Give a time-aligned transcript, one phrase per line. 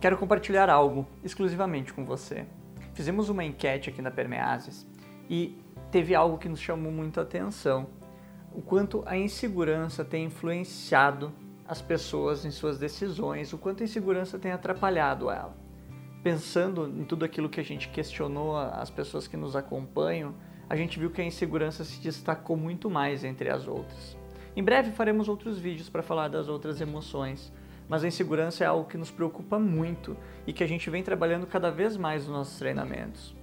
[0.00, 2.46] Quero compartilhar algo exclusivamente com você.
[2.94, 4.86] Fizemos uma enquete aqui na Permeases
[5.28, 7.88] e teve algo que nos chamou muito a atenção.
[8.54, 11.32] O quanto a insegurança tem influenciado
[11.66, 15.56] as pessoas em suas decisões, o quanto a insegurança tem atrapalhado ela.
[16.22, 20.32] Pensando em tudo aquilo que a gente questionou as pessoas que nos acompanham,
[20.70, 24.16] a gente viu que a insegurança se destacou muito mais entre as outras.
[24.54, 27.52] Em breve faremos outros vídeos para falar das outras emoções,
[27.88, 30.16] mas a insegurança é algo que nos preocupa muito
[30.46, 33.34] e que a gente vem trabalhando cada vez mais nos nossos treinamentos.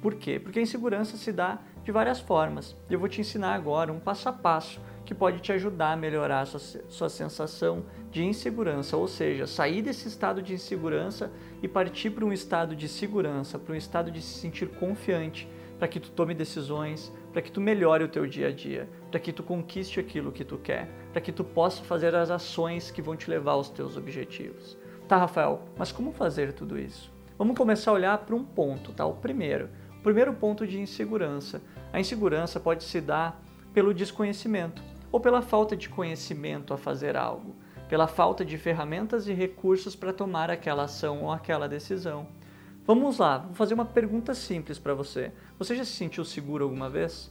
[0.00, 0.38] Por quê?
[0.38, 2.76] Porque a insegurança se dá de várias formas.
[2.88, 6.42] Eu vou te ensinar agora um passo a passo que pode te ajudar a melhorar
[6.42, 11.32] a sua, sua sensação de insegurança, ou seja, sair desse estado de insegurança
[11.62, 15.88] e partir para um estado de segurança, para um estado de se sentir confiante, para
[15.88, 19.32] que tu tome decisões, para que tu melhore o teu dia a dia, para que
[19.32, 23.16] tu conquiste aquilo que tu quer, para que tu possa fazer as ações que vão
[23.16, 24.76] te levar aos teus objetivos.
[25.06, 27.12] Tá, Rafael, mas como fazer tudo isso?
[27.38, 29.06] Vamos começar a olhar para um ponto, tá?
[29.06, 31.62] O primeiro, o primeiro ponto de insegurança.
[31.92, 33.40] A insegurança pode se dar
[33.72, 37.54] pelo desconhecimento ou pela falta de conhecimento a fazer algo,
[37.88, 42.26] pela falta de ferramentas e recursos para tomar aquela ação ou aquela decisão.
[42.88, 45.30] Vamos lá, vou fazer uma pergunta simples para você.
[45.58, 47.30] Você já se sentiu seguro alguma vez?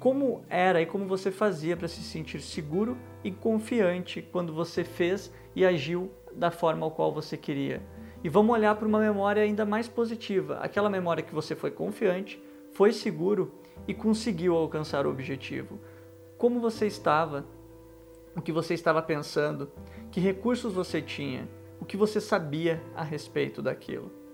[0.00, 5.30] Como era e como você fazia para se sentir seguro e confiante quando você fez
[5.54, 7.82] e agiu da forma ao qual você queria?
[8.24, 12.42] E vamos olhar para uma memória ainda mais positiva, aquela memória que você foi confiante,
[12.72, 13.52] foi seguro
[13.86, 15.78] e conseguiu alcançar o objetivo
[16.38, 17.44] como você estava,
[18.34, 19.70] o que você estava pensando,
[20.10, 21.46] que recursos você tinha,
[21.78, 24.27] o que você sabia a respeito daquilo.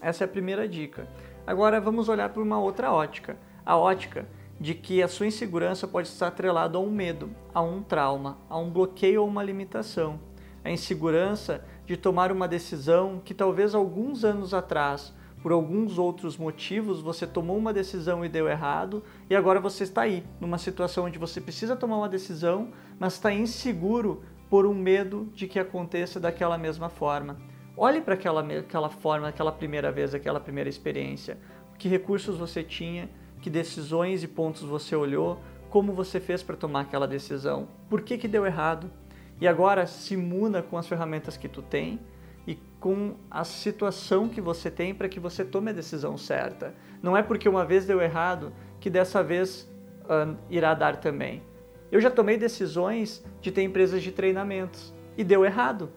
[0.00, 1.08] Essa é a primeira dica.
[1.46, 4.28] Agora vamos olhar por uma outra ótica, a ótica
[4.60, 8.58] de que a sua insegurança pode estar atrelada a um medo, a um trauma, a
[8.58, 10.20] um bloqueio ou uma limitação.
[10.64, 17.00] A insegurança de tomar uma decisão que talvez alguns anos atrás por alguns outros motivos
[17.00, 21.18] você tomou uma decisão e deu errado, e agora você está aí, numa situação onde
[21.18, 26.58] você precisa tomar uma decisão, mas está inseguro por um medo de que aconteça daquela
[26.58, 27.36] mesma forma.
[27.80, 31.38] Olhe para aquela, aquela forma, aquela primeira vez, aquela primeira experiência.
[31.78, 33.08] Que recursos você tinha,
[33.40, 35.38] que decisões e pontos você olhou,
[35.70, 38.90] como você fez para tomar aquela decisão, por que, que deu errado.
[39.40, 42.00] E agora se imuna com as ferramentas que tu tem
[42.48, 46.74] e com a situação que você tem para que você tome a decisão certa.
[47.00, 49.70] Não é porque uma vez deu errado que dessa vez
[50.02, 51.44] uh, irá dar também.
[51.92, 55.92] Eu já tomei decisões de ter empresas de treinamentos e deu errado.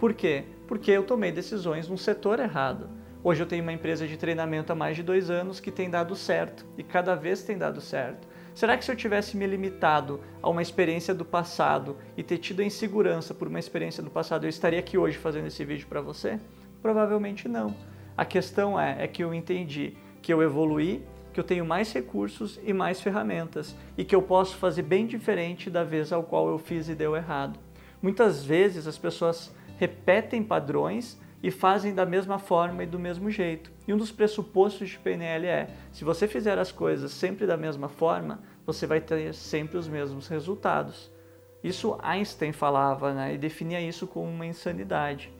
[0.00, 0.46] Por quê?
[0.72, 2.88] Porque eu tomei decisões num setor errado.
[3.22, 6.16] Hoje eu tenho uma empresa de treinamento há mais de dois anos que tem dado
[6.16, 8.26] certo e cada vez tem dado certo.
[8.54, 12.60] Será que se eu tivesse me limitado a uma experiência do passado e ter tido
[12.60, 16.00] a insegurança por uma experiência do passado, eu estaria aqui hoje fazendo esse vídeo para
[16.00, 16.40] você?
[16.80, 17.76] Provavelmente não.
[18.16, 22.58] A questão é, é que eu entendi que eu evoluí, que eu tenho mais recursos
[22.64, 26.56] e mais ferramentas e que eu posso fazer bem diferente da vez ao qual eu
[26.56, 27.60] fiz e deu errado.
[28.00, 33.72] Muitas vezes as pessoas repetem padrões e fazem da mesma forma e do mesmo jeito.
[33.88, 37.88] E um dos pressupostos de PNL é: se você fizer as coisas sempre da mesma
[37.88, 41.10] forma, você vai ter sempre os mesmos resultados.
[41.64, 45.32] Isso Einstein falava né, e definia isso como uma insanidade.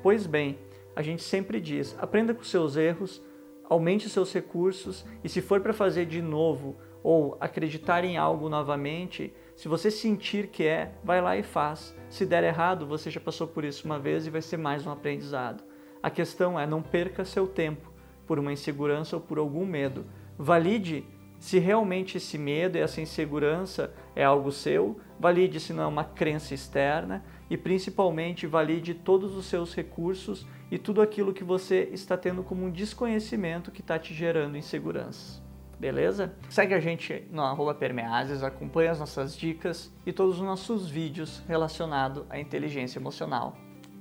[0.00, 0.56] Pois bem,
[0.94, 3.20] a gente sempre diz: aprenda com seus erros,
[3.68, 9.32] aumente seus recursos e, se for para fazer de novo ou acreditar em algo novamente,
[9.54, 11.94] se você sentir que é, vai lá e faz.
[12.08, 14.90] Se der errado, você já passou por isso uma vez e vai ser mais um
[14.90, 15.62] aprendizado.
[16.02, 17.92] A questão é não perca seu tempo
[18.26, 20.04] por uma insegurança ou por algum medo.
[20.36, 21.04] Valide
[21.38, 26.04] se realmente esse medo e essa insegurança é algo seu, valide se não é uma
[26.04, 32.16] crença externa e principalmente valide todos os seus recursos e tudo aquilo que você está
[32.16, 35.47] tendo como um desconhecimento que está te gerando inseguranças
[35.78, 36.34] beleza?
[36.48, 41.42] Segue a gente no arroba Permeases, acompanha as nossas dicas e todos os nossos vídeos
[41.46, 43.56] relacionados à inteligência emocional.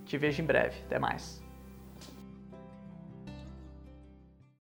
[0.06, 1.47] Te vejo em breve, até mais.